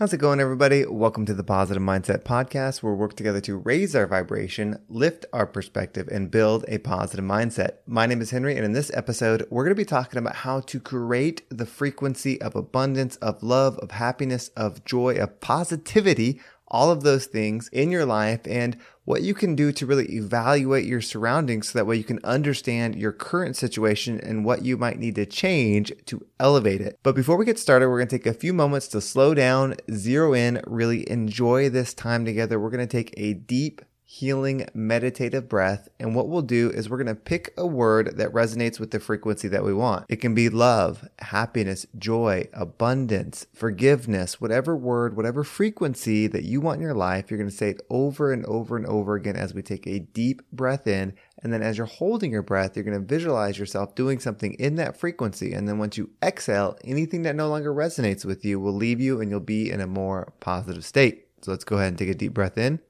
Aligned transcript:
How's 0.00 0.14
it 0.14 0.16
going, 0.16 0.40
everybody? 0.40 0.86
Welcome 0.86 1.26
to 1.26 1.34
the 1.34 1.44
Positive 1.44 1.82
Mindset 1.82 2.22
Podcast, 2.22 2.82
where 2.82 2.94
we 2.94 2.98
work 2.98 3.16
together 3.16 3.42
to 3.42 3.58
raise 3.58 3.94
our 3.94 4.06
vibration, 4.06 4.80
lift 4.88 5.26
our 5.30 5.46
perspective, 5.46 6.08
and 6.10 6.30
build 6.30 6.64
a 6.68 6.78
positive 6.78 7.22
mindset. 7.22 7.72
My 7.86 8.06
name 8.06 8.22
is 8.22 8.30
Henry, 8.30 8.56
and 8.56 8.64
in 8.64 8.72
this 8.72 8.90
episode, 8.94 9.46
we're 9.50 9.64
going 9.64 9.76
to 9.76 9.78
be 9.78 9.84
talking 9.84 10.16
about 10.16 10.36
how 10.36 10.60
to 10.60 10.80
create 10.80 11.42
the 11.50 11.66
frequency 11.66 12.40
of 12.40 12.56
abundance, 12.56 13.16
of 13.16 13.42
love, 13.42 13.76
of 13.80 13.90
happiness, 13.90 14.48
of 14.56 14.86
joy, 14.86 15.16
of 15.16 15.38
positivity 15.42 16.40
all 16.70 16.90
of 16.90 17.02
those 17.02 17.26
things 17.26 17.68
in 17.68 17.90
your 17.90 18.06
life 18.06 18.40
and 18.46 18.76
what 19.04 19.22
you 19.22 19.34
can 19.34 19.56
do 19.56 19.72
to 19.72 19.86
really 19.86 20.06
evaluate 20.14 20.84
your 20.84 21.00
surroundings 21.00 21.68
so 21.70 21.78
that 21.78 21.86
way 21.86 21.96
you 21.96 22.04
can 22.04 22.20
understand 22.22 22.94
your 22.94 23.12
current 23.12 23.56
situation 23.56 24.20
and 24.20 24.44
what 24.44 24.64
you 24.64 24.76
might 24.76 24.98
need 24.98 25.16
to 25.16 25.26
change 25.26 25.92
to 26.06 26.24
elevate 26.38 26.80
it. 26.80 26.98
But 27.02 27.16
before 27.16 27.36
we 27.36 27.44
get 27.44 27.58
started, 27.58 27.88
we're 27.88 27.98
going 27.98 28.08
to 28.08 28.18
take 28.18 28.26
a 28.26 28.38
few 28.38 28.52
moments 28.52 28.86
to 28.88 29.00
slow 29.00 29.34
down, 29.34 29.74
zero 29.92 30.32
in, 30.32 30.60
really 30.66 31.10
enjoy 31.10 31.68
this 31.68 31.92
time 31.92 32.24
together. 32.24 32.60
We're 32.60 32.70
going 32.70 32.86
to 32.86 32.96
take 32.96 33.12
a 33.16 33.34
deep 33.34 33.82
healing 34.12 34.68
meditative 34.74 35.48
breath. 35.48 35.88
And 36.00 36.16
what 36.16 36.28
we'll 36.28 36.42
do 36.42 36.68
is 36.68 36.90
we're 36.90 36.96
going 36.96 37.06
to 37.06 37.14
pick 37.14 37.54
a 37.56 37.64
word 37.64 38.16
that 38.16 38.32
resonates 38.32 38.80
with 38.80 38.90
the 38.90 38.98
frequency 38.98 39.46
that 39.46 39.62
we 39.62 39.72
want. 39.72 40.06
It 40.08 40.16
can 40.16 40.34
be 40.34 40.48
love, 40.48 41.08
happiness, 41.20 41.86
joy, 41.96 42.48
abundance, 42.52 43.46
forgiveness, 43.54 44.40
whatever 44.40 44.74
word, 44.74 45.16
whatever 45.16 45.44
frequency 45.44 46.26
that 46.26 46.42
you 46.42 46.60
want 46.60 46.78
in 46.78 46.82
your 46.82 46.92
life. 46.92 47.30
You're 47.30 47.38
going 47.38 47.50
to 47.50 47.56
say 47.56 47.70
it 47.70 47.82
over 47.88 48.32
and 48.32 48.44
over 48.46 48.76
and 48.76 48.84
over 48.86 49.14
again 49.14 49.36
as 49.36 49.54
we 49.54 49.62
take 49.62 49.86
a 49.86 50.00
deep 50.00 50.42
breath 50.50 50.88
in. 50.88 51.14
And 51.44 51.52
then 51.52 51.62
as 51.62 51.78
you're 51.78 51.86
holding 51.86 52.32
your 52.32 52.42
breath, 52.42 52.74
you're 52.74 52.84
going 52.84 53.00
to 53.00 53.06
visualize 53.06 53.60
yourself 53.60 53.94
doing 53.94 54.18
something 54.18 54.54
in 54.54 54.74
that 54.74 54.96
frequency. 54.96 55.52
And 55.52 55.68
then 55.68 55.78
once 55.78 55.96
you 55.96 56.10
exhale, 56.20 56.76
anything 56.82 57.22
that 57.22 57.36
no 57.36 57.48
longer 57.48 57.72
resonates 57.72 58.24
with 58.24 58.44
you 58.44 58.58
will 58.58 58.74
leave 58.74 59.00
you 59.00 59.20
and 59.20 59.30
you'll 59.30 59.38
be 59.38 59.70
in 59.70 59.80
a 59.80 59.86
more 59.86 60.32
positive 60.40 60.84
state. 60.84 61.28
So 61.42 61.52
let's 61.52 61.64
go 61.64 61.76
ahead 61.76 61.88
and 61.88 61.98
take 61.98 62.10
a 62.10 62.14
deep 62.14 62.34
breath 62.34 62.58
in. 62.58 62.80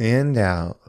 And 0.00 0.36
out. 0.36 0.80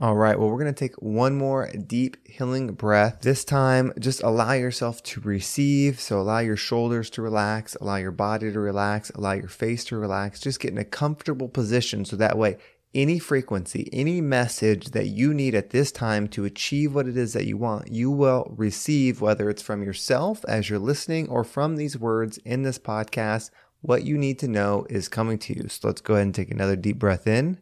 All 0.00 0.16
right, 0.16 0.36
well, 0.36 0.48
we're 0.50 0.58
going 0.58 0.74
to 0.74 0.78
take 0.78 0.96
one 0.96 1.38
more 1.38 1.70
deep 1.70 2.26
healing 2.26 2.72
breath. 2.72 3.20
This 3.20 3.44
time, 3.44 3.92
just 4.00 4.20
allow 4.24 4.50
yourself 4.50 5.00
to 5.04 5.20
receive. 5.20 6.00
So, 6.00 6.20
allow 6.20 6.40
your 6.40 6.56
shoulders 6.56 7.08
to 7.10 7.22
relax, 7.22 7.76
allow 7.76 7.96
your 7.96 8.10
body 8.10 8.50
to 8.50 8.58
relax, 8.58 9.10
allow 9.10 9.30
your 9.30 9.46
face 9.46 9.84
to 9.84 9.96
relax. 9.96 10.40
Just 10.40 10.58
get 10.58 10.72
in 10.72 10.78
a 10.78 10.84
comfortable 10.84 11.48
position 11.48 12.04
so 12.04 12.16
that 12.16 12.36
way, 12.36 12.56
any 12.94 13.20
frequency, 13.20 13.88
any 13.92 14.20
message 14.20 14.86
that 14.86 15.06
you 15.06 15.32
need 15.32 15.54
at 15.54 15.70
this 15.70 15.92
time 15.92 16.26
to 16.28 16.44
achieve 16.44 16.96
what 16.96 17.06
it 17.06 17.16
is 17.16 17.32
that 17.32 17.46
you 17.46 17.56
want, 17.56 17.92
you 17.92 18.10
will 18.10 18.52
receive, 18.56 19.20
whether 19.20 19.48
it's 19.48 19.62
from 19.62 19.84
yourself 19.84 20.44
as 20.48 20.68
you're 20.68 20.80
listening 20.80 21.28
or 21.28 21.44
from 21.44 21.76
these 21.76 21.96
words 21.96 22.38
in 22.38 22.62
this 22.64 22.78
podcast 22.78 23.50
what 23.82 24.04
you 24.04 24.16
need 24.16 24.38
to 24.38 24.48
know 24.48 24.86
is 24.88 25.08
coming 25.08 25.38
to 25.38 25.54
you. 25.54 25.68
So 25.68 25.88
let's 25.88 26.00
go 26.00 26.14
ahead 26.14 26.26
and 26.26 26.34
take 26.34 26.50
another 26.50 26.76
deep 26.76 26.98
breath 26.98 27.26
in. 27.26 27.58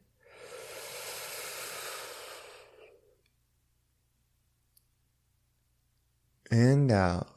And 6.51 6.93
out. 6.93 7.29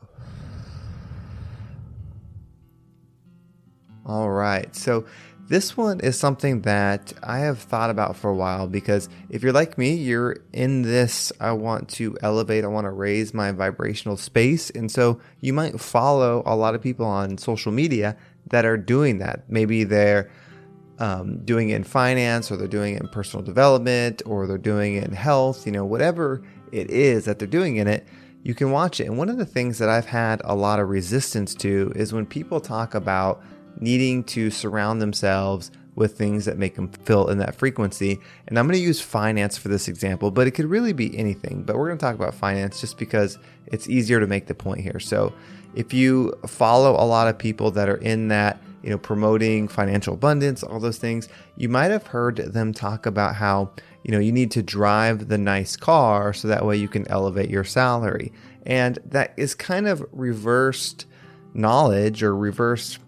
All 4.06 4.30
right. 4.30 4.76
So 4.76 5.06
this 5.48 5.78
one 5.78 6.00
is 6.00 6.18
something 6.18 6.62
that 6.62 7.14
I 7.22 7.40
have 7.40 7.60
thought 7.60 7.90
about 7.90 8.16
for 8.16 8.30
a 8.30 8.36
while 8.36 8.68
because 8.68 9.08
if 9.30 9.44
you're 9.44 9.54
like 9.54 9.78
me, 9.78 9.94
you're 9.94 10.38
in 10.52 10.82
this, 10.82 11.32
I 11.40 11.52
want 11.52 11.90
to 11.90 12.18
elevate, 12.22 12.64
I 12.64 12.68
want 12.68 12.86
to 12.86 12.92
raise 12.92 13.34
my 13.34 13.52
vibrational 13.52 14.18
space. 14.18 14.70
And 14.72 14.92
so 14.92 15.22
you 15.42 15.54
might 15.54 15.80
follow 15.80 16.44
a 16.46 16.56
lot 16.56 16.76
of 16.76 16.82
people 16.82 17.06
on 17.06 17.38
social 17.38 17.72
media 17.72 18.18
that 18.48 18.66
are 18.66 18.78
doing 18.78 19.20
that. 19.20 19.44
Maybe 19.50 19.84
they're 19.84 20.30
um, 21.00 21.44
doing 21.44 21.70
it 21.70 21.76
in 21.76 21.84
finance, 21.84 22.52
or 22.52 22.58
they're 22.58 22.68
doing 22.68 22.96
it 22.96 23.02
in 23.02 23.08
personal 23.08 23.44
development, 23.44 24.22
or 24.26 24.48
they're 24.48 24.58
doing 24.58 24.96
it 24.96 25.06
in 25.06 25.14
health, 25.14 25.66
you 25.66 25.72
know, 25.72 25.86
whatever 25.86 26.44
it 26.72 26.90
is 26.90 27.26
that 27.26 27.40
they're 27.40 27.48
doing 27.48 27.78
in 27.78 27.88
it, 27.88 28.08
you 28.44 28.54
can 28.54 28.72
watch 28.72 29.00
it. 29.00 29.08
And 29.08 29.18
one 29.18 29.30
of 29.30 29.38
the 29.38 29.46
things 29.46 29.78
that 29.80 29.90
I've 29.90 30.06
had 30.06 30.42
a 30.44 30.56
lot 30.56 30.80
of 30.80 30.90
resistance 30.90 31.56
to 31.56 31.92
is 31.96 32.14
when 32.14 32.26
people 32.26 32.60
talk 32.60 32.94
about 32.94 33.42
needing 33.80 34.24
to 34.24 34.52
surround 34.52 35.02
themselves 35.02 35.72
with 35.96 36.18
things 36.18 36.46
that 36.46 36.58
make 36.58 36.76
them 36.76 36.90
feel 36.90 37.30
in 37.30 37.38
that 37.38 37.56
frequency. 37.56 38.20
And 38.48 38.58
I'm 38.58 38.66
going 38.68 38.78
to 38.78 38.84
use 38.84 39.00
finance 39.00 39.58
for 39.58 39.68
this 39.68 39.88
example, 39.88 40.32
but 40.32 40.48
it 40.48 40.52
could 40.52 40.66
really 40.66 40.94
be 40.94 41.16
anything. 41.18 41.64
But 41.64 41.78
we're 41.78 41.88
going 41.88 42.00
to 42.00 42.06
talk 42.06 42.16
about 42.16 42.34
finance 42.34 42.82
just 42.82 42.98
because 42.98 43.38
it's 43.68 43.88
easier 43.88 44.20
to 44.20 44.28
make 44.28 44.48
the 44.48 44.56
point 44.56 44.82
here. 44.82 45.00
So 45.00 45.34
if 45.76 45.94
you 45.94 46.34
follow 46.46 46.92
a 46.92 47.06
lot 47.06 47.28
of 47.28 47.38
people 47.38 47.72
that 47.72 47.90
are 47.90 47.98
in 47.98 48.28
that, 48.30 48.62
you 48.84 48.90
know, 48.90 48.98
promoting 48.98 49.68
financial 49.68 50.14
abundance, 50.14 50.64
all 50.64 50.80
those 50.80 50.98
things, 50.98 51.30
you 51.56 51.70
might 51.70 51.92
have 51.92 52.08
heard 52.08 52.38
them 52.38 52.74
talk 52.74 53.06
about 53.06 53.36
how, 53.36 53.72
you 54.04 54.12
know, 54.12 54.20
you 54.20 54.32
need 54.32 54.52
to 54.52 54.62
drive 54.62 55.30
the 55.30 55.38
nice 55.38 55.76
car 55.76 56.34
so 56.34 56.48
that 56.48 56.66
way 56.66 56.76
you 56.76 56.88
can 56.88 57.08
elevate 57.10 57.50
your 57.50 57.64
salary. 57.64 58.32
And 58.66 59.00
that 59.06 59.34
is 59.38 59.56
kind 59.56 59.88
of 59.88 60.06
reversed 60.12 61.06
knowledge 61.54 62.24
or 62.24 62.36
reversed 62.36 63.03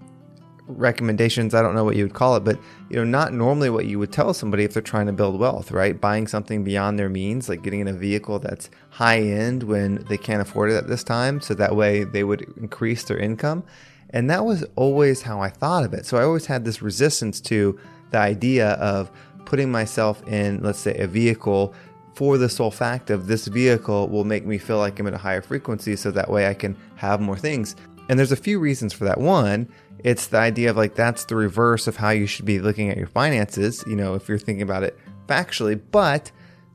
recommendations. 0.68 1.54
I 1.54 1.62
don't 1.62 1.76
know 1.76 1.84
what 1.84 1.96
you 1.96 2.04
would 2.04 2.14
call 2.14 2.36
it, 2.36 2.44
but 2.44 2.58
you 2.90 2.98
know, 2.98 3.04
not 3.04 3.34
normally 3.34 3.70
what 3.70 3.86
you 3.86 4.00
would 4.00 4.12
tell 4.12 4.34
somebody 4.34 4.64
if 4.64 4.74
they're 4.74 4.82
trying 4.82 5.06
to 5.08 5.14
build 5.14 5.40
wealth, 5.40 5.72
right? 5.72 6.00
Buying 6.00 6.28
something 6.28 6.64
beyond 6.64 6.98
their 6.98 7.10
means, 7.10 7.50
like 7.50 7.62
getting 7.62 7.82
in 7.82 7.88
a 7.88 7.94
vehicle 7.94 8.40
that's 8.40 8.70
high 8.90 9.20
end 9.20 9.64
when 9.64 10.06
they 10.10 10.18
can't 10.18 10.42
afford 10.42 10.72
it 10.72 10.76
at 10.76 10.88
this 10.88 11.04
time, 11.04 11.42
so 11.42 11.54
that 11.54 11.76
way 11.76 12.04
they 12.04 12.24
would 12.24 12.42
increase 12.58 13.04
their 13.04 13.18
income. 13.18 13.64
And 14.12 14.30
that 14.30 14.46
was 14.46 14.64
always 14.76 15.22
how 15.22 15.42
I 15.42 15.50
thought 15.50 15.84
of 15.84 15.94
it. 15.94 16.06
So 16.06 16.18
I 16.18 16.24
always 16.24 16.46
had 16.46 16.64
this 16.64 16.82
resistance 16.82 17.42
to 17.42 17.78
the 18.12 18.18
idea 18.20 18.72
of 18.74 19.12
putting 19.46 19.72
myself 19.72 20.26
in, 20.28 20.62
let's 20.64 20.80
say, 20.80 20.96
a 20.98 21.08
vehicle 21.08 21.74
for 22.14 22.38
the 22.38 22.48
sole 22.48 22.72
fact 22.72 23.10
of 23.10 23.28
this 23.28 23.48
vehicle 23.48 24.08
will 24.08 24.24
make 24.24 24.46
me 24.46 24.58
feel 24.58 24.78
like 24.78 24.98
I'm 25.00 25.08
at 25.08 25.14
a 25.14 25.18
higher 25.18 25.42
frequency 25.42 25.98
so 25.98 26.12
that 26.12 26.30
way 26.30 26.48
I 26.48 26.54
can 26.54 26.78
have 26.96 27.20
more 27.20 27.38
things. 27.38 27.76
And 28.10 28.20
there's 28.20 28.32
a 28.32 28.38
few 28.38 28.60
reasons 28.60 28.94
for 28.94 29.06
that. 29.06 29.20
One, 29.20 29.68
it's 30.00 30.28
the 30.28 30.38
idea 30.38 30.70
of 30.70 30.78
like 30.78 30.96
that's 30.96 31.26
the 31.26 31.36
reverse 31.36 31.88
of 31.88 31.98
how 31.98 32.12
you 32.12 32.28
should 32.28 32.46
be 32.46 32.60
looking 32.60 32.90
at 32.90 32.98
your 32.98 33.08
finances, 33.08 33.84
you 33.88 33.96
know, 33.96 34.14
if 34.14 34.30
you're 34.30 34.38
thinking 34.38 34.62
about 34.62 34.84
it 34.84 34.98
factually. 35.28 35.80
But 35.92 36.32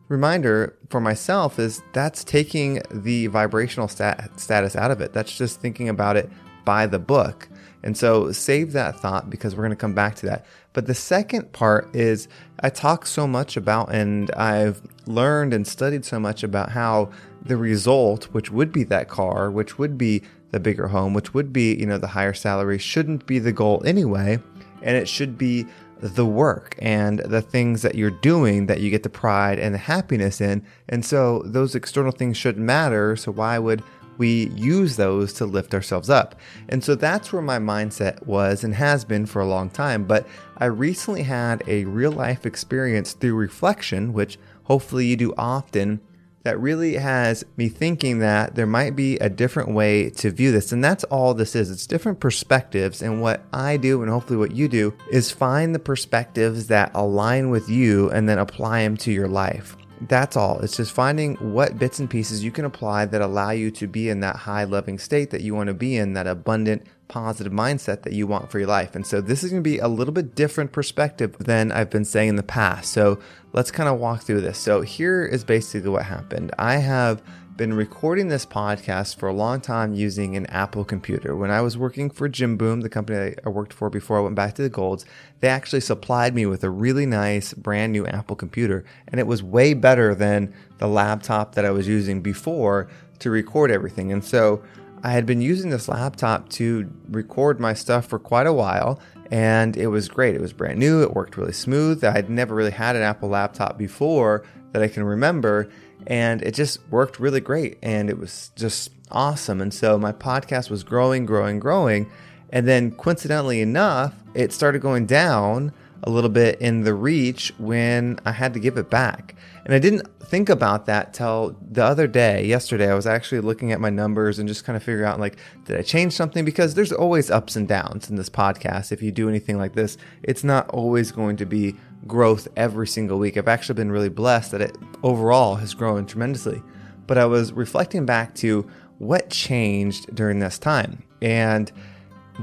reminder 0.09 0.77
for 0.89 1.01
myself 1.01 1.59
is 1.59 1.83
that's 1.93 2.25
taking 2.25 2.83
the 2.91 3.29
vibrational 3.29 3.89
stat- 3.89 4.39
status 4.41 4.75
out 4.75 4.91
of 4.91 5.01
it. 5.01 5.13
That's 5.13 5.37
just 5.37 5.61
thinking 5.61 5.89
about 5.89 6.17
it 6.17 6.29
by 6.65 6.87
the 6.87 6.99
book. 6.99 7.49
And 7.83 7.97
so 7.97 8.31
save 8.33 8.73
that 8.73 9.01
thought 9.01 9.31
because 9.31 9.55
we're 9.55 9.63
going 9.63 9.71
to 9.71 9.77
come 9.77 9.95
back 9.95 10.17
to 10.17 10.27
that. 10.27 10.45
But 10.73 10.87
the 10.87 10.95
second 10.95 11.53
part 11.53 11.95
is 11.95 12.29
I 12.61 12.69
talk 12.69 13.07
so 13.07 13.27
much 13.27 13.57
about 13.57 13.95
and 13.95 14.31
I've 14.33 14.83
learned 15.07 15.55
and 15.55 15.67
studied 15.67 16.05
so 16.05 16.21
much 16.21 16.43
about 16.43 16.71
how 16.71 17.11
the 17.43 17.57
result, 17.57 18.25
which 18.33 18.51
would 18.51 18.71
be 18.73 18.85
that 18.85 19.09
car, 19.09 19.51
which 19.51 19.79
would 19.79 19.97
be 19.97 20.23
the 20.51 20.61
bigger 20.61 20.89
home, 20.89 21.15
which 21.15 21.35
would 21.35 21.53
be, 21.53 21.75
you 21.75 21.87
know, 21.87 21.99
the 21.99 22.09
higher 22.09 22.35
salary, 22.35 22.79
shouldn't 22.79 23.27
be 23.27 23.39
the 23.39 23.53
goal 23.53 23.83
anyway. 23.85 24.39
And 24.83 24.97
it 24.97 25.09
should 25.09 25.37
be 25.37 25.67
the 26.01 26.27
work 26.27 26.75
and 26.79 27.19
the 27.21 27.43
things 27.43 27.83
that 27.83 27.95
you're 27.95 28.11
doing 28.11 28.67
that 28.67 28.81
you 28.81 28.91
get 28.91 29.03
the 29.03 29.11
pride 29.11 29.59
and 29.59 29.75
the 29.75 29.79
happiness 29.79 30.41
in. 30.41 30.65
And 30.89 31.05
so 31.05 31.43
those 31.45 31.75
external 31.75 32.13
things 32.13 32.37
shouldn't 32.37 32.65
matter. 32.65 33.17
So 33.17 33.33
why 33.33 33.59
would 33.59 33.83
we 34.17 34.49
use 34.51 34.97
those 34.97 35.33
to 35.35 35.47
lift 35.47 35.75
ourselves 35.75 36.09
up? 36.09 36.35
And 36.69 36.83
so 36.83 36.95
that's 36.95 37.33
where 37.33 37.43
my 37.43 37.59
mindset 37.59 38.27
was 38.27 38.65
and 38.65 38.75
has 38.75 39.05
been 39.05 39.27
for 39.27 39.41
a 39.41 39.47
long 39.47 39.71
time. 39.71 40.05
But 40.05 40.27
I 40.57 40.67
recently 40.67 41.23
had 41.23 41.63
a 41.67 41.85
real 41.85 42.13
life 42.13 42.47
experience 42.47 43.13
through 43.13 43.35
reflection, 43.35 44.13
which 44.13 44.39
hopefully 44.65 45.07
you 45.07 45.17
do 45.17 45.35
often 45.37 46.01
that 46.43 46.59
really 46.59 46.95
has 46.95 47.45
me 47.57 47.69
thinking 47.69 48.21
that 48.21 48.55
there 48.55 48.67
might 48.67 48.97
be 48.97 49.17
a 49.19 49.29
different 49.29 49.71
way 49.71 50.11
to 50.11 50.31
view 50.31 50.53
this. 50.53 50.73
And 50.73 50.83
that's 50.83 51.05
all 51.05 51.35
this 51.35 51.55
is. 51.55 51.71
It's 51.71 51.87
different 51.87 52.21
perspectives. 52.21 53.03
And 53.03 53.21
what 53.21 53.43
I 53.53 53.77
do, 53.77 54.03
and 54.03 54.11
hopefully 54.11 54.39
what 54.39 54.53
you 54.53 54.69
do, 54.69 54.95
is 55.11 55.31
find 55.31 55.75
the 55.75 55.79
perspectives 55.79 56.69
that 56.69 56.91
align 56.95 57.51
with 57.51 57.69
you 57.69 58.11
and 58.11 58.29
then 58.29 58.39
apply 58.39 58.83
them 58.83 58.97
to 58.99 59.13
your 59.13 59.29
life. 59.29 59.77
That's 60.09 60.35
all. 60.35 60.61
It's 60.61 60.79
just 60.79 60.93
finding 60.93 61.35
what 61.37 61.79
bits 61.79 61.99
and 61.99 62.09
pieces 62.09 62.43
you 62.43 62.51
can 62.51 62.65
apply 62.65 63.05
that 63.07 63.21
allow 63.21 63.51
you 63.51 63.71
to 63.73 63.87
be 63.87 64.09
in 64.09 64.21
that 64.21 64.37
high 64.37 64.65
loving 64.65 64.99
state 64.99 65.31
that 65.31 65.43
you 65.43 65.55
want 65.55 65.67
to 65.67 65.75
be 65.75 65.97
in, 65.97 66.15
that 66.15 66.27
abundant, 66.27 66.87
positive 67.11 67.53
mindset 67.53 68.03
that 68.03 68.15
you 68.15 68.27
want 68.27 68.51
for 68.51 68.59
your 68.59 68.69
life. 68.69 68.95
And 68.95 69.07
so 69.07 69.21
this 69.21 69.45
is 69.45 69.51
going 69.51 69.63
to 69.63 69.69
be 69.69 69.79
a 69.79 69.89
little 69.89 70.15
bit 70.15 70.35
different 70.35 70.73
perspective 70.73 71.37
than 71.39 71.73
I've 71.73 71.91
been 71.91 72.05
saying 72.05 72.31
in 72.31 72.37
the 72.37 72.43
past. 72.43 72.93
So 72.93 73.19
let's 73.53 73.71
kind 73.71 73.89
of 73.89 73.99
walk 73.99 74.23
through 74.23 74.41
this. 74.41 74.59
So 74.59 74.81
here 74.81 75.27
is 75.27 75.45
basically 75.45 75.91
what 75.91 76.05
happened. 76.05 76.53
I 76.59 76.77
have 76.77 77.23
been 77.57 77.75
recording 77.75 78.29
this 78.29 78.47
podcast 78.47 79.17
for 79.17 79.29
a 79.29 79.35
long 79.35 79.61
time 79.61 79.93
using 79.93 80.35
an 80.35 80.47
Apple 80.47 80.83
computer. 80.83 81.37
When 81.37 81.51
I 81.51 81.61
was 81.61 81.77
working 81.77 82.09
for 82.09 82.27
Jim 82.27 82.57
Boom, 82.57 82.81
the 82.81 82.89
company 82.89 83.35
I 83.45 83.49
worked 83.51 83.75
for 83.75 83.91
before 83.91 84.17
I 84.17 84.23
went 84.23 84.35
back 84.35 84.55
to 84.55 84.63
the 84.63 84.71
Golds, 84.71 85.05
they 85.41 85.49
actually 85.49 85.81
supplied 85.81 86.35
me 86.35 86.47
with 86.47 86.65
a 86.65 86.71
really 86.71 87.05
nice 87.05 87.53
brand 87.53 87.93
new 87.93 88.07
Apple 88.07 88.35
computer, 88.35 88.83
and 89.09 89.21
it 89.21 89.27
was 89.27 89.43
way 89.43 89.75
better 89.75 90.15
than 90.15 90.55
the 90.79 90.87
laptop 90.87 91.55
that 91.55 91.67
I 91.67 91.71
was 91.71 91.87
using 91.87 92.23
before 92.23 92.89
to 93.19 93.31
record 93.31 93.71
everything. 93.71 94.11
And 94.11 94.25
so 94.25 94.63
I 95.03 95.13
had 95.13 95.27
been 95.27 95.41
using 95.41 95.71
this 95.71 95.89
laptop 95.89 96.49
to 96.51 96.91
record 97.09 97.59
my 97.59 97.73
stuff 97.73 98.07
for 98.07 98.19
quite 98.19 98.47
a 98.47 98.53
while, 98.53 99.01
and 99.31 99.77
it 99.77 99.87
was 99.87 100.09
great. 100.09 100.35
It 100.35 100.41
was 100.41 100.53
brand 100.53 100.79
new, 100.79 101.03
it 101.03 101.15
worked 101.15 101.37
really 101.37 101.53
smooth. 101.53 102.05
I 102.05 102.11
had 102.11 102.29
never 102.29 102.55
really 102.55 102.71
had 102.71 102.97
an 102.97 103.03
Apple 103.03 103.29
laptop 103.29 103.79
before 103.79 104.45
that 104.73 104.83
I 104.83 104.89
can 104.89 105.05
remember 105.05 105.69
and 106.07 106.43
it 106.43 106.55
just 106.55 106.79
worked 106.91 107.21
really 107.21 107.41
great 107.41 107.79
and 107.83 108.09
it 108.09 108.19
was 108.19 108.51
just 108.57 108.91
awesome 109.11 109.61
and 109.61 109.75
so 109.75 109.99
my 109.99 110.13
podcast 110.13 110.71
was 110.71 110.85
growing 110.85 111.27
growing 111.27 111.59
growing 111.59 112.11
and 112.51 112.67
then 112.67 112.93
coincidentally 112.93 113.61
enough 113.61 114.15
it 114.35 114.53
started 114.53 114.81
going 114.81 115.07
down 115.07 115.73
a 116.03 116.11
little 116.11 116.31
bit 116.31 116.61
in 116.61 116.83
the 116.83 116.95
reach 116.95 117.53
when 117.59 118.19
I 118.25 118.33
had 118.33 118.55
to 118.55 118.61
give 118.61 118.77
it 118.77 118.91
back. 118.91 119.35
And 119.65 119.75
I 119.75 119.79
didn't 119.79 120.09
think 120.25 120.49
about 120.49 120.87
that 120.87 121.13
till 121.13 121.57
the 121.61 121.85
other 121.85 122.07
day, 122.07 122.47
yesterday. 122.47 122.91
I 122.91 122.95
was 122.95 123.07
actually 123.07 123.41
looking 123.41 123.73
at 123.73 123.81
my 123.81 123.91
numbers 123.91 124.39
and 124.39 124.49
just 124.49 124.65
kind 124.65 124.77
of 124.77 124.83
figure 124.83 125.05
out 125.05 125.21
like, 125.21 125.37
did 125.65 125.77
I 125.77 125.83
change 125.83 126.15
something? 126.15 126.45
Because 126.45 126.75
there's 126.75 126.93
always 126.93 127.31
ups 127.31 127.57
and 127.57 127.69
downs 127.69 128.09
in 128.09 128.17
this 128.17 128.31
podcast. 128.31 128.93
If 128.93 129.03
you 129.03 129.13
do 129.13 129.29
anything 129.29 129.59
like 129.59 129.75
this, 129.75 129.99
it's 130.23 130.45
not 130.45 130.69
always 130.71 131.13
going 131.13 131.37
to 131.37 131.47
be 131.47 131.77
growth 132.07 132.49
every 132.57 132.87
single 132.87 133.19
week. 133.19 133.37
I've 133.37 133.49
actually 133.49 133.75
been 133.75 133.93
really 133.93 134.09
blessed 134.09 134.53
that 134.53 134.63
it 134.63 134.77
overall 135.03 135.57
has 135.57 135.75
grown 135.75 136.07
tremendously. 136.07 136.63
But 137.07 137.19
I 137.19 137.27
was 137.27 137.53
reflecting 137.53 138.07
back 138.07 138.35
to 138.37 138.69
what 138.99 139.31
changed 139.31 140.15
during 140.15 140.39
this 140.39 140.59
time. 140.59 141.03
And 141.21 141.71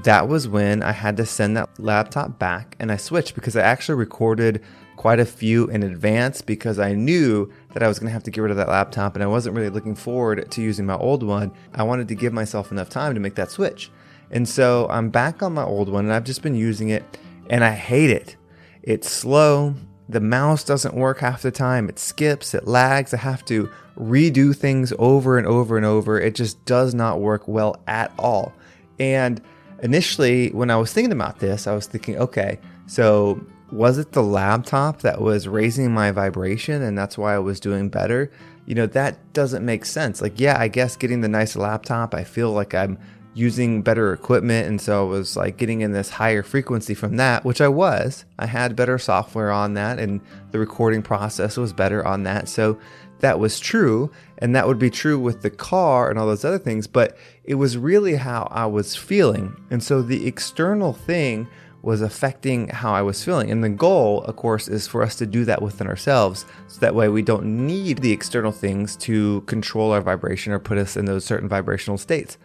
that 0.04 0.28
was 0.28 0.48
when 0.48 0.84
I 0.84 0.92
had 0.92 1.18
to 1.18 1.25
send 1.25 1.57
that 1.57 1.69
laptop 1.80 2.38
back 2.38 2.75
and 2.80 2.92
I 2.92 2.98
switched 2.98 3.36
because 3.36 3.56
I 3.56 3.62
actually 3.62 3.95
recorded 3.95 4.62
quite 4.95 5.19
a 5.19 5.25
few 5.25 5.68
in 5.68 5.84
advance 5.84 6.42
because 6.42 6.80
I 6.80 6.94
knew 6.94 7.51
that 7.74 7.84
I 7.84 7.88
was 7.88 8.00
going 8.00 8.07
to 8.07 8.13
have 8.13 8.24
to 8.24 8.31
get 8.31 8.42
rid 8.42 8.51
of 8.51 8.57
that 8.57 8.68
laptop 8.68 9.16
and 9.16 9.24
I 9.24 9.28
wasn't 9.28 9.56
really 9.56 9.69
looking 9.69 9.95
forward 9.95 10.50
to 10.51 10.62
using 10.62 10.86
my 10.86 10.95
old 10.95 11.24
one. 11.24 11.51
I 11.74 11.84
wanted 11.84 12.07
to 12.10 12.16
give 12.16 12.34
myself 12.34 12.72
enough 12.72 12.89
time 12.89 13.13
to 13.13 13.19
make 13.19 13.36
that 13.36 13.51
switch. 13.51 13.92
And 14.31 14.48
so 14.48 14.88
I'm 14.89 15.10
back 15.10 15.42
on 15.42 15.54
my 15.54 15.63
old 15.63 15.90
one 15.90 16.06
and 16.06 16.13
I've 16.13 16.24
just 16.24 16.42
been 16.42 16.56
using 16.56 16.90
it 16.90 17.04
and 17.50 17.63
I 17.63 17.72
hate 17.72 18.10
it. 18.10 18.36
It's 18.83 19.10
slow. 19.10 19.75
The 20.10 20.19
mouse 20.19 20.63
doesn't 20.63 20.95
work 20.95 21.19
half 21.19 21.42
the 21.42 21.51
time. 21.51 21.90
It 21.90 22.00
skips, 22.00 22.54
it 22.54 22.68
lags. 22.68 23.13
I 23.13 23.18
have 23.18 23.44
to 23.45 23.69
redo 23.98 24.56
things 24.56 24.94
over 24.98 25.38
and 25.38 25.48
over 25.48 25.78
and 25.78 25.86
over. 25.86 26.19
It 26.19 26.36
just 26.36 26.63
does 26.66 26.94
not 26.94 27.19
work 27.19 27.48
well 27.48 27.81
at 27.88 28.12
all. 28.18 28.54
And 29.00 29.42
initially, 29.83 30.50
when 30.50 30.69
I 30.69 30.77
was 30.77 30.94
thinking 30.94 31.12
about 31.12 31.39
this, 31.39 31.68
I 31.68 31.74
was 31.74 31.88
thinking, 31.88 32.18
okay, 32.18 32.59
so 32.85 33.45
was 33.71 33.97
it 33.97 34.13
the 34.13 34.24
laptop 34.24 35.01
that 35.01 35.21
was 35.21 35.47
raising 35.47 35.91
my 35.91 36.12
vibration 36.12 36.81
and 36.81 36.97
that's 36.97 37.18
why 37.18 37.35
I 37.35 37.39
was 37.39 37.59
doing 37.59 37.89
better? 37.89 38.31
You 38.65 38.75
know, 38.75 38.88
that 38.88 39.33
doesn't 39.33 39.65
make 39.65 39.85
sense. 39.85 40.21
Like, 40.21 40.39
yeah, 40.39 40.57
I 40.59 40.68
guess 40.68 40.95
getting 40.95 41.21
the 41.21 41.27
nice 41.27 41.56
laptop, 41.56 42.13
I 42.13 42.24
feel 42.24 42.51
like 42.51 42.74
I'm 42.74 42.97
using 43.33 43.83
better 43.83 44.13
equipment. 44.13 44.68
And 44.68 44.81
so 44.81 45.06
I 45.06 45.09
was 45.09 45.38
like 45.38 45.57
getting 45.57 45.81
in 45.81 45.91
this 45.91 46.09
higher 46.09 46.41
frequency 46.41 46.95
from 46.95 47.18
that, 47.18 47.45
which 47.45 47.62
I 47.62 47.68
was. 47.68 48.25
I 48.39 48.47
had 48.47 48.75
better 48.75 48.97
software 48.97 49.51
on 49.51 49.75
that, 49.75 50.00
and 50.00 50.21
the 50.51 50.59
recording 50.59 51.03
process 51.03 51.56
was 51.56 51.71
better 51.71 52.06
on 52.06 52.23
that. 52.23 52.50
So 52.50 52.80
that 53.19 53.40
was 53.40 53.60
true. 53.60 54.12
And 54.40 54.56
that 54.56 54.68
would 54.68 54.80
be 54.80 54.90
true 54.90 55.19
with 55.19 55.42
the 55.42 55.50
car 55.50 56.10
and 56.10 56.19
all 56.19 56.28
those 56.28 56.46
other 56.46 56.60
things. 56.60 56.88
But 56.88 57.18
it 57.44 57.56
was 57.56 57.78
really 57.78 58.16
how 58.16 58.48
I 58.52 58.66
was 58.66 58.96
feeling. 58.96 59.56
And 59.72 59.81
so 59.81 60.02
the 60.02 60.28
external 60.28 60.94
thing 60.94 61.48
was 61.81 62.02
affecting 62.02 62.68
how 62.69 62.94
I 62.94 63.02
was 63.02 63.24
feeling. 63.24 63.50
And 63.50 63.64
the 63.64 63.69
goal, 63.69 64.22
of 64.24 64.36
course, 64.36 64.68
is 64.68 64.88
for 64.88 65.04
us 65.04 65.16
to 65.16 65.25
do 65.25 65.46
that 65.46 65.62
within 65.62 65.88
ourselves. 65.88 66.46
So 66.68 66.80
that 66.81 66.96
way 66.96 67.08
we 67.08 67.22
don't 67.22 67.66
need 67.66 68.00
the 68.00 68.12
external 68.12 68.52
things 68.52 68.96
to 68.98 69.42
control 69.42 69.92
our 69.92 70.02
vibration 70.02 70.54
or 70.54 70.60
put 70.60 70.78
us 70.78 70.98
in 70.98 71.06
those 71.06 71.25
certain 71.25 71.48
vibrational 71.48 71.98
states 71.98 72.38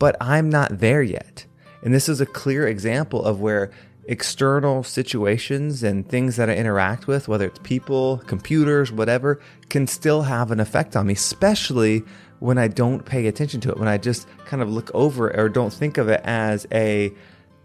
but 0.00 0.16
I'm 0.20 0.50
not 0.50 0.78
there 0.80 1.02
yet. 1.02 1.46
And 1.84 1.94
this 1.94 2.08
is 2.08 2.20
a 2.20 2.26
clear 2.26 2.66
example 2.66 3.24
of 3.24 3.40
where 3.40 3.70
external 4.10 4.82
situations 4.82 5.84
and 5.84 6.06
things 6.06 6.34
that 6.34 6.50
I 6.50 6.56
interact 6.56 7.06
with, 7.06 7.28
whether 7.28 7.46
it's 7.46 7.60
people, 7.60 8.18
computers, 8.26 8.90
whatever, 8.90 9.40
can 9.68 9.86
still 9.86 10.22
have 10.22 10.50
an 10.50 10.58
effect 10.58 10.96
on 10.96 11.06
me, 11.06 11.12
especially 11.12 12.02
when 12.40 12.58
I 12.58 12.66
don't 12.66 13.04
pay 13.04 13.28
attention 13.28 13.60
to 13.62 13.68
it, 13.70 13.78
when 13.78 13.86
I 13.86 13.98
just 13.98 14.26
kind 14.46 14.62
of 14.62 14.68
look 14.68 14.90
over 14.94 15.34
or 15.38 15.48
don't 15.48 15.72
think 15.72 15.96
of 15.96 16.08
it 16.08 16.20
as 16.24 16.66
a 16.72 17.12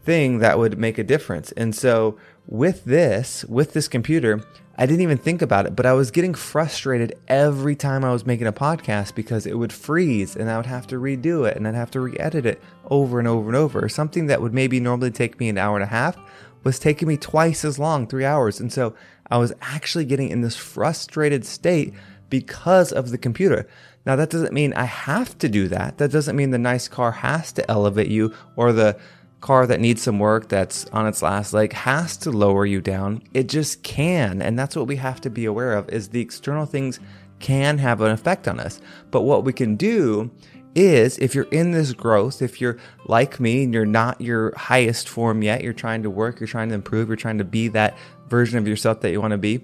thing 0.06 0.40
that 0.40 0.58
would 0.58 0.78
make 0.78 0.98
a 0.98 1.04
difference. 1.04 1.52
And 1.54 1.76
so 1.76 2.18
with 2.48 2.86
this, 2.86 3.44
with 3.46 3.74
this 3.74 3.88
computer, 3.88 4.44
I 4.78 4.86
didn't 4.86 5.02
even 5.02 5.18
think 5.18 5.42
about 5.42 5.66
it, 5.66 5.76
but 5.76 5.86
I 5.86 5.94
was 5.94 6.12
getting 6.12 6.34
frustrated 6.34 7.18
every 7.28 7.76
time 7.76 8.04
I 8.04 8.12
was 8.12 8.26
making 8.26 8.48
a 8.48 8.54
podcast 8.54 9.16
because 9.16 9.46
it 9.46 9.58
would 9.58 9.72
freeze 9.72 10.36
and 10.36 10.50
I 10.50 10.58
would 10.58 10.66
have 10.66 10.86
to 10.88 10.96
redo 10.96 11.50
it 11.50 11.56
and 11.56 11.68
I'd 11.68 11.76
have 11.76 11.92
to 11.92 12.02
re 12.02 12.16
edit 12.20 12.46
it 12.46 12.62
over 12.90 13.20
and 13.20 13.28
over 13.28 13.48
and 13.48 13.56
over. 13.56 13.88
Something 13.88 14.28
that 14.28 14.42
would 14.42 14.54
maybe 14.54 14.80
normally 14.80 15.12
take 15.12 15.40
me 15.40 15.48
an 15.48 15.58
hour 15.58 15.76
and 15.76 15.84
a 15.84 15.88
half 15.88 16.18
was 16.64 16.78
taking 16.78 17.08
me 17.08 17.16
twice 17.16 17.64
as 17.64 17.80
long, 17.80 18.06
three 18.06 18.26
hours. 18.26 18.60
And 18.60 18.74
so 18.74 18.94
I 19.32 19.38
was 19.38 19.54
actually 19.62 20.06
getting 20.06 20.30
in 20.30 20.42
this 20.42 20.58
frustrated 20.58 21.46
state 21.46 21.94
because 22.30 22.92
of 22.92 23.12
the 23.12 23.18
computer. 23.18 23.68
Now, 24.06 24.16
that 24.18 24.30
doesn't 24.30 24.54
mean 24.54 24.74
I 24.74 24.86
have 24.86 25.38
to 25.40 25.50
do 25.50 25.68
that. 25.70 25.98
That 25.98 26.12
doesn't 26.12 26.36
mean 26.36 26.52
the 26.52 26.58
nice 26.58 26.88
car 26.88 27.12
has 27.12 27.52
to 27.54 27.72
elevate 27.72 28.10
you 28.10 28.34
or 28.56 28.74
the 28.74 29.00
car 29.46 29.68
that 29.68 29.80
needs 29.80 30.02
some 30.02 30.18
work 30.18 30.50
that's 30.50 30.86
on 30.86 31.06
its 31.06 31.22
last 31.22 31.54
leg 31.54 31.72
has 31.72 32.18
to 32.18 32.32
lower 32.32 32.66
you 32.66 32.82
down. 32.82 33.22
It 33.36 33.48
just 33.48 33.84
can. 33.84 34.42
And 34.42 34.58
that's 34.58 34.76
what 34.76 34.88
we 34.88 34.96
have 34.96 35.22
to 35.22 35.30
be 35.30 35.46
aware 35.46 35.74
of 35.74 35.88
is 35.90 36.10
the 36.10 36.20
external 36.20 36.66
things 36.66 37.00
can 37.40 37.78
have 37.78 38.02
an 38.02 38.10
effect 38.10 38.48
on 38.48 38.60
us. 38.60 38.82
But 39.12 39.22
what 39.22 39.44
we 39.44 39.54
can 39.54 39.76
do 39.76 40.32
is 40.74 41.20
if 41.20 41.36
you're 41.36 41.52
in 41.52 41.74
this 41.74 41.94
growth, 41.94 42.42
if 42.42 42.60
you're 42.60 42.78
like 43.06 43.40
me 43.40 43.64
and 43.64 43.72
you're 43.72 43.86
not 43.86 44.20
your 44.20 44.52
highest 44.58 45.08
form 45.08 45.44
yet, 45.44 45.62
you're 45.62 45.74
trying 45.74 46.02
to 46.02 46.10
work, 46.10 46.40
you're 46.40 46.48
trying 46.48 46.70
to 46.70 46.76
improve, 46.76 47.08
you're 47.08 47.16
trying 47.16 47.38
to 47.38 47.46
be 47.46 47.68
that 47.68 47.96
version 48.28 48.58
of 48.58 48.68
yourself 48.68 49.02
that 49.02 49.12
you 49.12 49.22
want 49.22 49.34
to 49.34 49.38
be, 49.38 49.64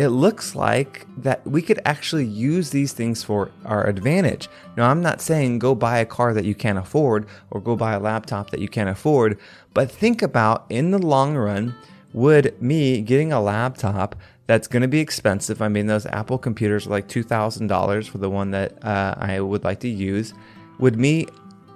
it 0.00 0.08
looks 0.08 0.54
like 0.54 1.06
that 1.18 1.46
we 1.46 1.60
could 1.60 1.78
actually 1.84 2.24
use 2.24 2.70
these 2.70 2.94
things 2.94 3.22
for 3.22 3.50
our 3.66 3.86
advantage. 3.86 4.48
Now, 4.74 4.88
I'm 4.88 5.02
not 5.02 5.20
saying 5.20 5.58
go 5.58 5.74
buy 5.74 5.98
a 5.98 6.06
car 6.06 6.32
that 6.32 6.46
you 6.46 6.54
can't 6.54 6.78
afford 6.78 7.28
or 7.50 7.60
go 7.60 7.76
buy 7.76 7.92
a 7.92 8.00
laptop 8.00 8.48
that 8.48 8.60
you 8.60 8.68
can't 8.68 8.88
afford, 8.88 9.38
but 9.74 9.90
think 9.90 10.22
about 10.22 10.64
in 10.70 10.90
the 10.90 10.98
long 10.98 11.36
run, 11.36 11.74
would 12.14 12.58
me 12.62 13.02
getting 13.02 13.30
a 13.30 13.42
laptop 13.42 14.16
that's 14.46 14.66
going 14.66 14.80
to 14.80 14.88
be 14.88 15.00
expensive? 15.00 15.60
I 15.60 15.68
mean, 15.68 15.86
those 15.86 16.06
Apple 16.06 16.38
computers 16.38 16.86
are 16.86 16.90
like 16.90 17.06
$2,000 17.06 18.08
for 18.08 18.16
the 18.16 18.30
one 18.30 18.52
that 18.52 18.82
uh, 18.82 19.16
I 19.18 19.38
would 19.40 19.64
like 19.64 19.80
to 19.80 19.88
use. 19.90 20.32
Would 20.78 20.96
me 20.96 21.26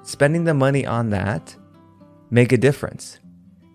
spending 0.02 0.44
the 0.44 0.54
money 0.54 0.86
on 0.86 1.10
that 1.10 1.54
make 2.30 2.52
a 2.52 2.56
difference? 2.56 3.18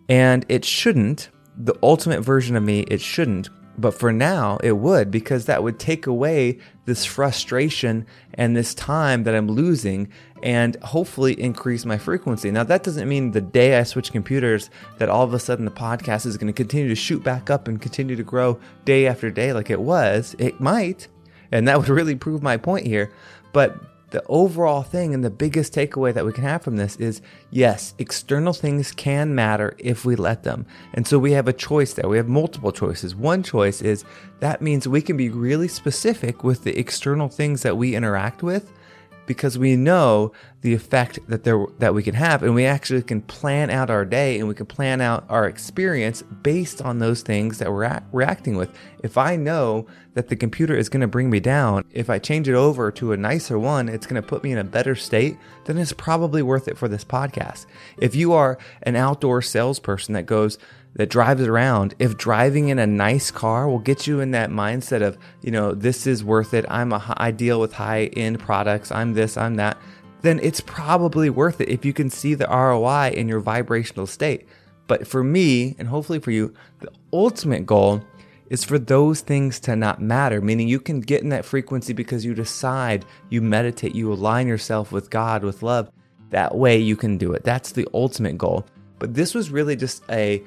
And 0.09 0.43
it 0.49 0.65
shouldn't. 0.65 1.29
The 1.55 1.75
ultimate 1.83 2.21
version 2.21 2.55
of 2.55 2.63
me, 2.63 2.79
it 2.87 2.99
shouldn't 2.99 3.49
but 3.79 3.93
for 3.93 4.11
now, 4.11 4.57
it 4.63 4.73
would 4.73 5.09
because 5.09 5.45
that 5.45 5.63
would 5.63 5.79
take 5.79 6.05
away 6.05 6.59
this 6.85 7.05
frustration 7.05 8.05
and 8.33 8.55
this 8.55 8.73
time 8.73 9.23
that 9.23 9.35
I'm 9.35 9.47
losing 9.47 10.09
and 10.43 10.75
hopefully 10.77 11.39
increase 11.39 11.85
my 11.85 11.97
frequency. 11.97 12.51
Now, 12.51 12.63
that 12.63 12.83
doesn't 12.83 13.07
mean 13.07 13.31
the 13.31 13.41
day 13.41 13.77
I 13.77 13.83
switch 13.83 14.11
computers 14.11 14.69
that 14.97 15.09
all 15.09 15.23
of 15.23 15.33
a 15.33 15.39
sudden 15.39 15.65
the 15.65 15.71
podcast 15.71 16.25
is 16.25 16.37
going 16.37 16.51
to 16.51 16.53
continue 16.53 16.89
to 16.89 16.95
shoot 16.95 17.23
back 17.23 17.49
up 17.49 17.67
and 17.67 17.81
continue 17.81 18.15
to 18.15 18.23
grow 18.23 18.59
day 18.85 19.07
after 19.07 19.29
day 19.29 19.53
like 19.53 19.69
it 19.69 19.81
was. 19.81 20.35
It 20.39 20.59
might, 20.59 21.07
and 21.51 21.67
that 21.67 21.77
would 21.77 21.89
really 21.89 22.15
prove 22.15 22.43
my 22.43 22.57
point 22.57 22.85
here. 22.85 23.11
But 23.53 23.88
the 24.11 24.23
overall 24.27 24.81
thing 24.81 25.13
and 25.13 25.23
the 25.23 25.29
biggest 25.29 25.73
takeaway 25.73 26.13
that 26.13 26.25
we 26.25 26.33
can 26.33 26.43
have 26.43 26.63
from 26.63 26.77
this 26.77 26.95
is 26.95 27.21
yes, 27.51 27.93
external 27.97 28.53
things 28.53 28.91
can 28.91 29.35
matter 29.35 29.75
if 29.77 30.05
we 30.05 30.15
let 30.15 30.43
them. 30.43 30.65
And 30.93 31.07
so 31.07 31.19
we 31.19 31.33
have 31.33 31.47
a 31.47 31.53
choice 31.53 31.93
there. 31.93 32.09
We 32.09 32.17
have 32.17 32.27
multiple 32.27 32.71
choices. 32.71 33.15
One 33.15 33.43
choice 33.43 33.81
is 33.81 34.03
that 34.39 34.61
means 34.61 34.87
we 34.87 35.01
can 35.01 35.17
be 35.17 35.29
really 35.29 35.67
specific 35.67 36.43
with 36.43 36.63
the 36.63 36.77
external 36.77 37.29
things 37.29 37.61
that 37.61 37.77
we 37.77 37.95
interact 37.95 38.41
with 38.43 38.71
because 39.29 39.59
we 39.59 39.75
know 39.75 40.31
the 40.61 40.73
effect 40.73 41.19
that 41.27 41.43
there 41.43 41.63
that 41.77 41.93
we 41.93 42.01
can 42.01 42.15
have 42.15 42.41
and 42.41 42.55
we 42.55 42.65
actually 42.65 43.03
can 43.03 43.21
plan 43.21 43.69
out 43.69 43.91
our 43.91 44.03
day 44.03 44.39
and 44.39 44.47
we 44.47 44.55
can 44.55 44.65
plan 44.65 45.01
out 45.01 45.23
our 45.29 45.45
experience 45.45 46.23
based 46.41 46.81
on 46.81 46.97
those 46.97 47.21
things 47.21 47.59
that 47.59 47.71
we're 47.71 47.83
at, 47.83 48.03
reacting 48.11 48.57
with. 48.57 48.75
If 49.03 49.19
I 49.19 49.35
know 49.35 49.85
that 50.15 50.29
the 50.29 50.35
computer 50.35 50.75
is 50.75 50.89
going 50.89 51.01
to 51.01 51.07
bring 51.07 51.29
me 51.29 51.39
down, 51.39 51.85
if 51.91 52.09
I 52.09 52.17
change 52.17 52.49
it 52.49 52.55
over 52.55 52.91
to 52.93 53.11
a 53.11 53.17
nicer 53.17 53.59
one, 53.59 53.87
it's 53.87 54.07
going 54.07 54.19
to 54.19 54.27
put 54.27 54.43
me 54.43 54.51
in 54.51 54.57
a 54.57 54.63
better 54.63 54.95
state, 54.95 55.37
then 55.65 55.77
it's 55.77 55.93
probably 55.93 56.41
worth 56.41 56.67
it 56.67 56.77
for 56.77 56.87
this 56.87 57.05
podcast. 57.05 57.67
If 57.99 58.15
you 58.15 58.33
are 58.33 58.57
an 58.81 58.95
outdoor 58.95 59.43
salesperson 59.43 60.15
that 60.15 60.25
goes 60.25 60.57
that 60.95 61.09
drives 61.09 61.41
around, 61.41 61.95
if 61.99 62.17
driving 62.17 62.69
in 62.69 62.79
a 62.79 62.87
nice 62.87 63.31
car 63.31 63.69
will 63.69 63.79
get 63.79 64.07
you 64.07 64.19
in 64.19 64.31
that 64.31 64.49
mindset 64.49 65.01
of, 65.01 65.17
you 65.41 65.51
know, 65.51 65.73
this 65.73 66.07
is 66.07 66.23
worth 66.23 66.53
it. 66.53 66.65
I'm 66.69 66.91
a, 66.91 67.13
I 67.17 67.31
deal 67.31 67.59
with 67.59 67.73
high 67.73 68.05
end 68.07 68.39
products. 68.39 68.91
I'm 68.91 69.13
this, 69.13 69.37
I'm 69.37 69.55
that. 69.55 69.77
Then 70.21 70.39
it's 70.41 70.61
probably 70.61 71.29
worth 71.29 71.61
it 71.61 71.69
if 71.69 71.85
you 71.85 71.93
can 71.93 72.09
see 72.09 72.33
the 72.33 72.47
ROI 72.47 73.11
in 73.15 73.29
your 73.29 73.39
vibrational 73.39 74.07
state. 74.07 74.47
But 74.87 75.07
for 75.07 75.23
me, 75.23 75.75
and 75.77 75.87
hopefully 75.87 76.19
for 76.19 76.31
you, 76.31 76.53
the 76.79 76.91
ultimate 77.13 77.65
goal 77.65 78.03
is 78.49 78.63
for 78.63 78.79
those 78.79 79.21
things 79.21 79.59
to 79.61 79.75
not 79.75 80.01
matter, 80.01 80.41
meaning 80.41 80.67
you 80.67 80.79
can 80.79 80.99
get 80.99 81.21
in 81.21 81.29
that 81.29 81.45
frequency 81.45 81.93
because 81.93 82.25
you 82.25 82.33
decide, 82.33 83.05
you 83.29 83.41
meditate, 83.41 83.95
you 83.95 84.11
align 84.11 84.47
yourself 84.47 84.91
with 84.91 85.09
God, 85.09 85.43
with 85.43 85.61
love. 85.61 85.91
That 86.31 86.55
way 86.55 86.79
you 86.79 86.95
can 86.95 87.17
do 87.17 87.33
it. 87.33 87.43
That's 87.43 87.71
the 87.71 87.87
ultimate 87.93 88.37
goal. 88.37 88.65
But 88.97 89.13
this 89.13 89.33
was 89.33 89.51
really 89.51 89.75
just 89.75 90.03
a 90.09 90.43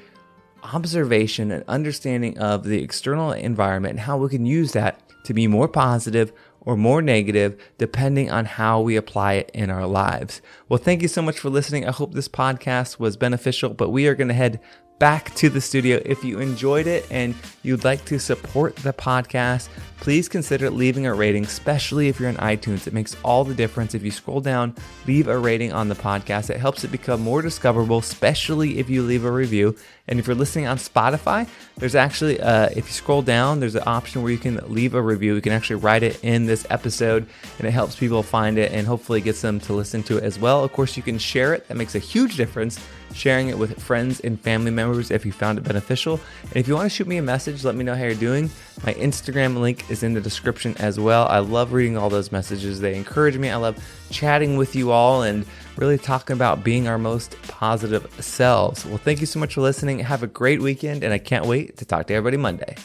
observation 0.62 1.50
and 1.50 1.64
understanding 1.68 2.38
of 2.38 2.64
the 2.64 2.82
external 2.82 3.32
environment 3.32 3.92
and 3.92 4.00
how 4.00 4.16
we 4.16 4.28
can 4.28 4.46
use 4.46 4.72
that 4.72 5.00
to 5.24 5.34
be 5.34 5.46
more 5.46 5.68
positive 5.68 6.32
or 6.60 6.76
more 6.76 7.02
negative 7.02 7.60
depending 7.78 8.30
on 8.30 8.44
how 8.44 8.80
we 8.80 8.96
apply 8.96 9.34
it 9.34 9.50
in 9.52 9.70
our 9.70 9.86
lives. 9.86 10.40
Well, 10.68 10.78
thank 10.78 11.02
you 11.02 11.08
so 11.08 11.22
much 11.22 11.38
for 11.38 11.50
listening. 11.50 11.86
I 11.86 11.92
hope 11.92 12.14
this 12.14 12.28
podcast 12.28 12.98
was 12.98 13.16
beneficial, 13.16 13.70
but 13.70 13.90
we 13.90 14.06
are 14.06 14.14
going 14.14 14.28
to 14.28 14.34
head 14.34 14.60
back 14.98 15.34
to 15.34 15.48
the 15.48 15.60
studio. 15.60 16.00
If 16.04 16.22
you 16.22 16.38
enjoyed 16.38 16.86
it 16.86 17.06
and 17.10 17.34
you'd 17.62 17.84
like 17.84 18.04
to 18.04 18.18
support 18.18 18.76
the 18.76 18.92
podcast, 18.92 19.68
please 19.98 20.28
consider 20.28 20.70
leaving 20.70 21.06
a 21.06 21.14
rating, 21.14 21.44
especially 21.44 22.08
if 22.08 22.18
you're 22.18 22.28
in 22.28 22.36
iTunes. 22.36 22.86
It 22.86 22.92
makes 22.92 23.16
all 23.24 23.44
the 23.44 23.54
difference. 23.54 23.94
If 23.94 24.02
you 24.02 24.10
scroll 24.10 24.40
down, 24.40 24.74
leave 25.06 25.28
a 25.28 25.38
rating 25.38 25.72
on 25.72 25.88
the 25.88 25.94
podcast. 25.94 26.50
It 26.50 26.58
helps 26.58 26.84
it 26.84 26.92
become 26.92 27.20
more 27.20 27.42
discoverable, 27.42 27.98
especially 27.98 28.78
if 28.78 28.88
you 28.88 29.02
leave 29.02 29.24
a 29.24 29.30
review. 29.30 29.76
And 30.08 30.18
if 30.18 30.26
you're 30.26 30.36
listening 30.36 30.66
on 30.66 30.76
Spotify, 30.78 31.48
there's 31.76 31.94
actually, 31.94 32.40
uh, 32.40 32.68
if 32.70 32.86
you 32.86 32.92
scroll 32.92 33.22
down, 33.22 33.60
there's 33.60 33.76
an 33.76 33.84
option 33.86 34.22
where 34.22 34.32
you 34.32 34.38
can 34.38 34.60
leave 34.66 34.94
a 34.94 35.02
review. 35.02 35.34
You 35.36 35.40
can 35.40 35.52
actually 35.52 35.76
write 35.76 36.02
it 36.02 36.22
in 36.24 36.46
this 36.46 36.66
episode, 36.70 37.26
and 37.58 37.68
it 37.68 37.70
helps 37.70 37.94
people 37.94 38.22
find 38.22 38.58
it 38.58 38.72
and 38.72 38.86
hopefully 38.86 39.20
gets 39.20 39.40
them 39.40 39.60
to 39.60 39.72
listen 39.72 40.02
to 40.04 40.18
it 40.18 40.24
as 40.24 40.38
well. 40.38 40.64
Of 40.64 40.72
course, 40.72 40.96
you 40.96 41.02
can 41.04 41.18
share 41.18 41.54
it, 41.54 41.68
that 41.68 41.76
makes 41.76 41.94
a 41.94 42.00
huge 42.00 42.36
difference 42.36 42.80
sharing 43.14 43.48
it 43.48 43.58
with 43.58 43.80
friends 43.82 44.20
and 44.20 44.40
family 44.40 44.70
members 44.70 45.10
if 45.10 45.24
you 45.26 45.32
found 45.32 45.58
it 45.58 45.64
beneficial. 45.64 46.20
And 46.42 46.56
if 46.56 46.68
you 46.68 46.74
want 46.74 46.86
to 46.86 46.90
shoot 46.90 47.06
me 47.06 47.16
a 47.18 47.22
message, 47.22 47.64
let 47.64 47.74
me 47.74 47.84
know 47.84 47.94
how 47.94 48.04
you're 48.04 48.14
doing. 48.14 48.50
My 48.84 48.94
Instagram 48.94 49.58
link 49.58 49.90
is 49.90 50.02
in 50.02 50.14
the 50.14 50.20
description 50.20 50.76
as 50.78 50.98
well. 50.98 51.26
I 51.28 51.38
love 51.38 51.72
reading 51.72 51.96
all 51.96 52.10
those 52.10 52.32
messages, 52.32 52.80
they 52.80 52.94
encourage 52.94 53.36
me. 53.36 53.50
I 53.50 53.56
love 53.56 53.82
chatting 54.10 54.56
with 54.56 54.76
you 54.76 54.90
all 54.90 55.22
and 55.22 55.46
really 55.76 55.98
talking 55.98 56.34
about 56.34 56.62
being 56.62 56.88
our 56.88 56.98
most 56.98 57.40
positive 57.42 58.06
selves. 58.22 58.84
Well, 58.84 58.98
thank 58.98 59.20
you 59.20 59.26
so 59.26 59.40
much 59.40 59.54
for 59.54 59.60
listening. 59.60 59.98
Have 60.00 60.22
a 60.22 60.26
great 60.26 60.60
weekend, 60.60 61.02
and 61.02 61.12
I 61.12 61.18
can't 61.18 61.46
wait 61.46 61.78
to 61.78 61.84
talk 61.84 62.06
to 62.08 62.14
everybody 62.14 62.36
Monday. 62.36 62.76